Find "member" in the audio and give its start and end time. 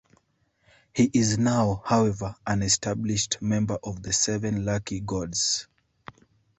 3.39-3.77